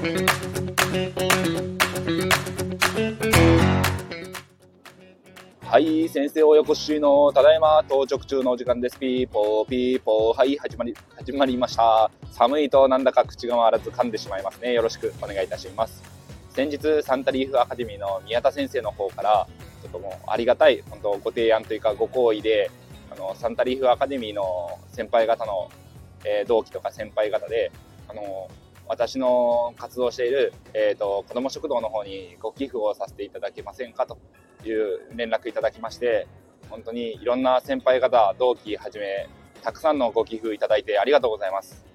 [0.00, 0.06] は
[5.78, 8.98] い、先生およこしのただいま到着中のお時間です。
[8.98, 10.38] ピーポーピーポー。
[10.38, 12.10] はい、始まり、始まりました。
[12.32, 14.72] 寒いとなんだか口が回らず噛んでしまいますね。
[14.72, 16.02] よろしくお願いいたします。
[16.48, 19.46] 先日、サンタリーフアカデミーの宮田先生の方から、
[19.82, 22.70] ちょっともうありがたい、本当ご提案というかご好意で、
[23.10, 25.68] あの、サンタリーフアカデミーの先輩方の、
[26.24, 27.70] えー、同期とか先輩方で、
[28.08, 28.48] あの、
[28.90, 34.18] 私の活動している、え、ー、と、子ども食堂の方にご寄付をさせていただけませんかと
[34.64, 36.26] いう連絡いただきまして、
[36.68, 39.28] 本当にいろんな先輩方、同期はじめ、
[39.62, 41.86] たくさんのご寄付いただいてありがとうございます。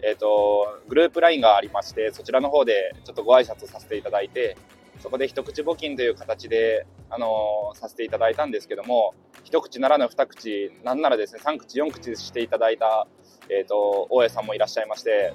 [0.00, 4.56] え、ー、と、グループ LINE がありまして、そちらの方でちょっとご挨拶させていただいて、
[5.00, 13.08] そこで一口募金という形で、あのー、させていただいたんですけども、一口ならぬ二口、なんならですね、三口、四口していただいた、
[13.48, 15.34] えっ、ー、と、大家さんもいらっしゃいまして、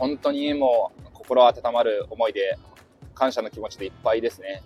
[0.00, 2.58] 本当にもう心温まる思いで、
[3.14, 4.62] 感謝の気持ちでいっぱいですね。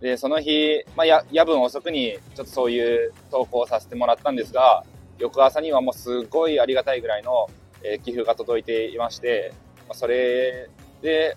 [0.00, 4.84] で、その日、まあ、や夜分遅くにちょっとそういう投稿をさせてもらったんですが、
[5.18, 7.48] 翌朝にはもうすごいありがたいぐらいの、
[7.82, 9.52] えー、寄付が届いていまして、
[9.86, 10.70] まあ、それ
[11.02, 11.36] で、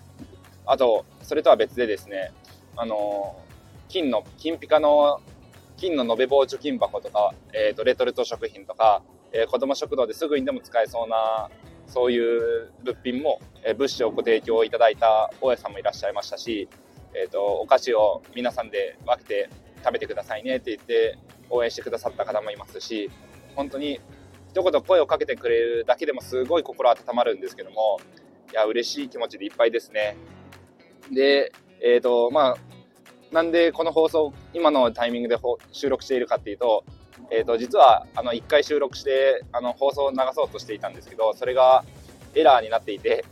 [0.64, 2.32] あと、それとは別でですね、
[2.76, 5.20] あのー、金の、金ピカの、
[5.76, 9.02] 金の延べ棒貯金箱とか、えっ、ー、と、レトルト食品とか、
[9.32, 11.50] えー、子供食堂ですぐにでも使えそうな、
[11.86, 12.18] そうい
[12.64, 16.68] う物品も、えー、物資をご提供いただいた大家さんもいらっしゃいましたし、
[17.14, 19.50] え、ー、と、お菓子を皆さんで分けて
[19.84, 21.18] 食べてくださいねって言って
[21.50, 23.10] 応援してくださった方もいますし、
[23.54, 24.00] 本当に
[24.48, 28.00] 一言声をかけてくれるだけでもすごい心温まるんですけども、
[28.52, 30.16] いや、嬉しい気持ちでいっぱいですね。
[31.12, 35.36] で、えっ、ー、と、まあ、なんでこの放送、今のタイミングで
[35.72, 36.84] 収録しているかっていうと、
[37.30, 41.84] えっ、ー、と、実は、あの、1回収録して、あの、放送を流そうとしていたんですけど、それが
[42.34, 43.24] エラーになっていて、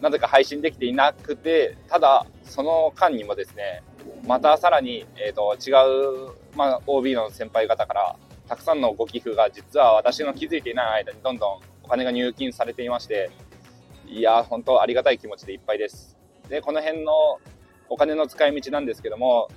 [0.00, 3.82] なぜか配信できていなくて、ただ、その間にもですね、
[4.26, 5.70] またさらに、えっ、ー、と、違
[6.28, 8.16] う、まあ、OB の先輩方から、
[8.48, 13.30] たくさんのご寄付が実は私の気づいていない間にどんどんお金が入金されていまして、
[14.06, 16.18] いや、本当ありがたい気持ちでいっぱいです。
[16.48, 17.12] で、この辺の
[17.88, 19.48] お金の使い道なんですけども、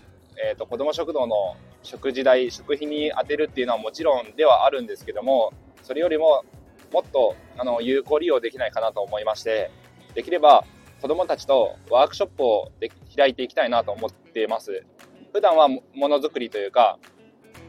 [0.47, 5.53] えっ、ー、と、子ども食堂の食事代、食費に充てるっていうのはもちろんではあるんですけども、
[5.83, 6.43] それよりも
[6.91, 9.71] もっとあの有効利用できないかなと思いまして、
[10.13, 10.65] できれば
[11.01, 12.71] 子供たちとワークショップを
[13.15, 14.85] 開いていきたいなと思っています。
[15.33, 16.97] 普段はものづくりというか、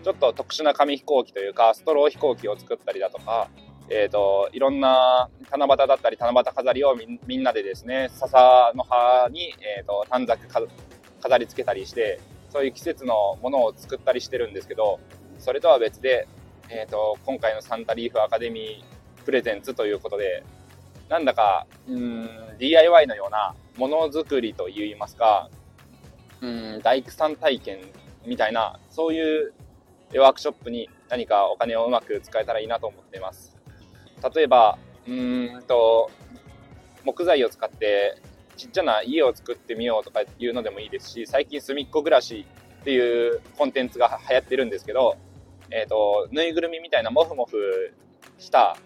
[0.04, 3.48] ちょっと特殊な紙飛行機というか、ストロー飛行機を作ったりだとか、
[3.88, 10.46] え、ー、と、いろんな七夕だったり七夕飾りをみんなでですね、笹の葉に、えっ、ー、と、短冊
[11.20, 15.00] 飾り付けたりして、そういう季節のものを作ったりしてるんですけど、
[15.38, 16.28] それとは別で、
[16.68, 20.44] えっ、ー、と、今回のサンタリーフアカデミープレゼンツということで、
[21.08, 25.50] なんだか、うん、DIY のようなものづくりといいますか、
[26.40, 27.78] うん、大工さん体験
[28.24, 29.52] みたいな、そういう
[30.16, 33.56] ワークショップに何かお金をうまく使えたらいいなと思っています。
[34.34, 36.10] 例えば、うんと、
[37.04, 38.16] 木材を使って
[38.56, 42.46] ちっちゃな家を作ってみようとかいうのでもいいですし、最近隅っこ暮らし
[42.80, 45.16] っていうコンテンツが流行ってるんですけど、
[45.70, 47.92] えっ、ー、と、ぬいぐるみみたいなモフモフ
[48.38, 48.76] した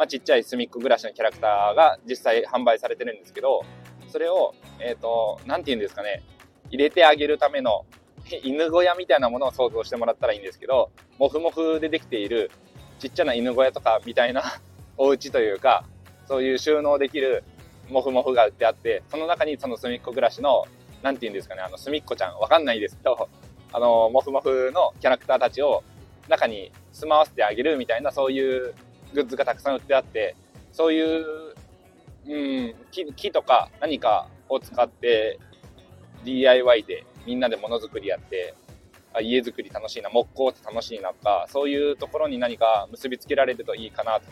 [0.00, 3.66] まあ、ちっちゃい隅っこ暮らしのキャラクターが実際販売されてるんですけど、
[4.08, 6.22] それを、えっ、ー、と、なんて言うんですかね、
[6.70, 7.84] 入れてあげるための
[8.42, 12.50] 犬小屋みたいなものを想像してもらったらいいんですけど、もふもふでできている
[12.98, 14.42] ちっちゃな犬小屋とかみたいな
[14.96, 15.84] お家というか、
[16.26, 17.44] そういう収納できる
[17.90, 20.66] もふもふが売ってあって、その中にその隅っこ暮らしの、
[21.02, 23.28] なんて言うんですかね、あの、隅っこちゃん、わかんないですけど、
[23.72, 25.82] あの、もふもふのキャラクターたちを
[26.28, 28.74] 中に住まわせてあげるみたいな、そういう
[29.14, 30.36] グッズがたくさん売ってあって、
[30.72, 31.54] そういう、
[32.26, 35.38] うん、木木とか何かを使って
[36.24, 38.54] DIY でみんなでものづくりやって、
[39.12, 44.26] あ家づくり楽しいな、木工って楽しいなとか、そういうところに何か結びつけられるといいかなと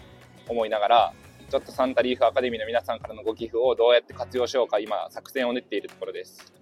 [0.48, 1.12] 思いながら、
[1.50, 6.52] ちょっとサンタリーフアカデミーの皆さんからのご寄付をどうやって活用しようか今作戦を練っているところです。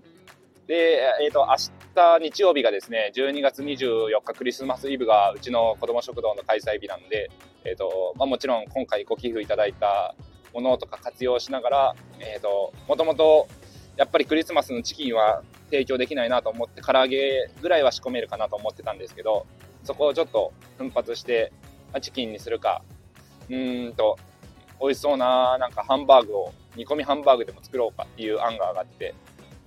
[0.69, 7.31] で、えっ、ー、と、明日日曜日がですね、12月24日クリスマスイブがうちの子供食堂の開催日なんで、
[7.65, 10.15] えっ、ー、と、まあ、もちろん今回ご寄付いただいた
[10.53, 13.49] ものとか活用しながら、えっ、ー、と、もともと
[13.97, 19.47] やっぱりクリスマスのチキンは提供できないなと思って、唐揚げぐらいは仕込めるかなと思ってたんですけど、
[19.85, 21.53] そこをちょっと奮発して、
[22.01, 22.83] チキンにするか、
[23.49, 24.19] うんと、
[24.81, 29.15] 美味しそうななんかハンバーグを、煮込みハンバーグでも作ろうかっていう案が上がって、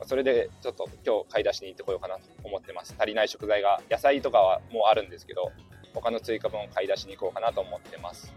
[0.05, 2.95] それでちょっと今日買い出しに行ってこようかなと思ってます。
[2.97, 5.51] 足りない食材が、野菜とかはもうあるんですけど、
[5.93, 8.33] 他の追加分を買い出しに行こうかなと思ってます。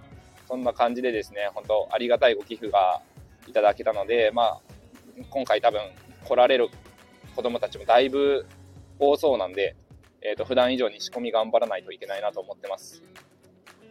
[0.49, 3.01] そんな感じでですね、本当ありがたいご寄付が
[3.47, 4.61] いただけたので、まあ、
[5.31, 5.81] 今回多分
[6.25, 6.69] 来られる
[7.37, 8.47] 子供たちもだいぶ
[8.99, 9.77] 多そうなんで、
[10.23, 13.03] えっ、ー、と、普段以上に仕込み頑張らないといけないなと思ってます。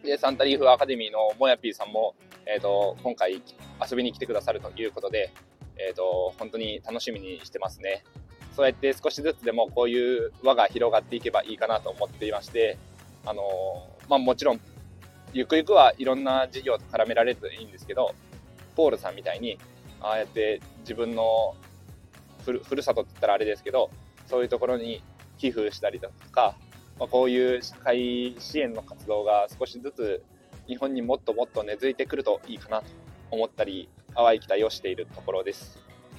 [0.02, 2.14] で、サンタリーフアカデミーのもやぴーさんも、
[2.54, 3.42] え、ー、と、今回
[3.90, 5.32] 遊びに来てくださるということで、
[5.78, 8.04] えっ、ー、と、本当に楽しみにしてますね。
[8.54, 12.76] そうやって少しずつでもこういう輪が広がっていけばいいかなと思っていまして、
[13.24, 13.42] あの
[14.08, 14.60] まあ、もちろん、
[15.32, 18.14] ゆくゆくはいろんな事業と絡められるといいんですけど、
[18.76, 19.58] ポールさんみたいに、
[20.00, 21.54] ああやって自分の
[22.44, 23.90] ふるふるさとって言ったらあれですけど、
[24.26, 25.02] そういうところに
[25.38, 26.56] 寄付したりだとか、
[26.98, 30.22] まあ、こういう社会支援の活動が少しずつ
[30.66, 32.86] 日本にもっともっと根付いてくるといいかなと
[33.30, 35.78] 思ったり、淡い期待をしているところです。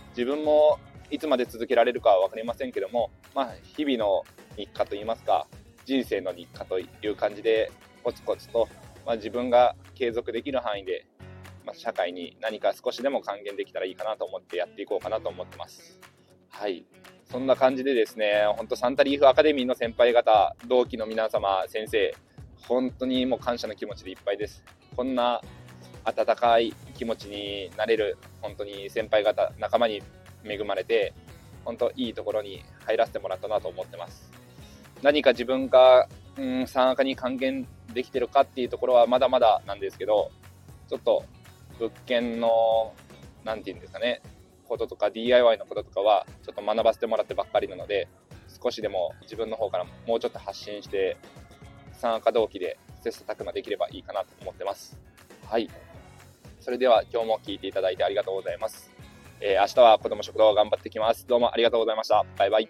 [0.10, 0.80] 自分も
[1.10, 4.24] いつまで続けられるかは分かりませんけども、まあ、日々の
[4.58, 5.48] 日課といいますか、
[5.86, 7.72] 人生の日課という感じで、
[8.04, 8.68] コツコツと、
[9.06, 11.06] まあ、自分が継続できる範囲で、
[11.66, 16.00] まあ、社会に何か少しでも還元できたらいいかなと思ってやっていこうかなと思ってます。
[16.50, 16.86] はい。
[17.26, 22.16] そんな感じでですね、本当サンタリーフアカデミーの先輩方、同期の皆様、先生、
[22.68, 24.64] 本当にもう感謝の気持ちでいっぱいです。
[24.96, 25.42] こんな
[26.06, 30.02] 温かい気持ちになれる、本当に先輩方、仲間に
[30.44, 31.14] 恵まれて、
[31.66, 34.32] 本当いいところに入らせてもらったなと思ってます。
[35.02, 36.08] 何か自分が、
[36.38, 40.32] うん、参加に還元できてるかっていうところはまだまだなんですけど、
[40.90, 41.24] ちょっと
[41.80, 42.94] 物件の、
[43.44, 44.22] なんていうんですかね、
[44.68, 48.08] こととか DIY のこととかはちょっと学ばせてもらってばっかりなので、
[48.62, 51.18] 少しでも自分の方からもうちょっと発信して、
[52.00, 54.98] 参加同期で切磋琢磨できればいいかなと思ってます。
[55.46, 55.70] はい。
[56.60, 58.92] それでは今日も聞いていただいてありがとうございます。
[59.42, 61.28] えー、明日は子ども食堂頑張ってきます。
[61.28, 62.26] どうもありがとうございました。
[62.38, 62.70] バイバイ。